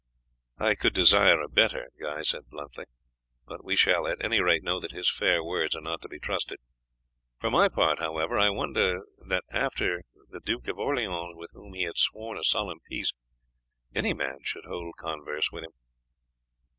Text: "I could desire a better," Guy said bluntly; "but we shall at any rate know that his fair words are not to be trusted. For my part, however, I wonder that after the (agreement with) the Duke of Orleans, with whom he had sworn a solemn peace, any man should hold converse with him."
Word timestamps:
"I 0.57 0.73
could 0.73 0.95
desire 0.95 1.39
a 1.39 1.47
better," 1.47 1.91
Guy 2.01 2.23
said 2.23 2.47
bluntly; 2.49 2.85
"but 3.45 3.63
we 3.63 3.75
shall 3.75 4.07
at 4.07 4.25
any 4.25 4.41
rate 4.41 4.63
know 4.63 4.79
that 4.79 4.93
his 4.93 5.11
fair 5.11 5.43
words 5.43 5.75
are 5.75 5.79
not 5.79 6.01
to 6.01 6.09
be 6.09 6.17
trusted. 6.17 6.57
For 7.39 7.51
my 7.51 7.69
part, 7.69 7.99
however, 7.99 8.35
I 8.35 8.49
wonder 8.49 9.01
that 9.27 9.43
after 9.51 9.85
the 9.85 9.85
(agreement 9.85 10.07
with) 10.15 10.29
the 10.31 10.39
Duke 10.39 10.67
of 10.69 10.79
Orleans, 10.79 11.35
with 11.35 11.51
whom 11.53 11.73
he 11.75 11.83
had 11.83 11.99
sworn 11.99 12.39
a 12.39 12.43
solemn 12.43 12.79
peace, 12.89 13.13
any 13.93 14.13
man 14.15 14.39
should 14.41 14.65
hold 14.65 14.95
converse 14.97 15.51
with 15.51 15.65
him." 15.65 15.71